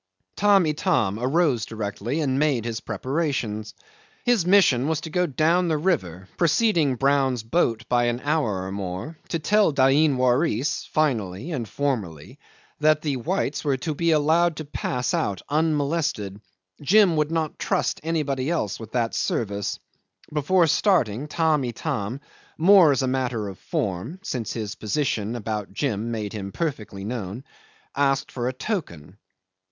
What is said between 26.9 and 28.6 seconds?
known), asked for a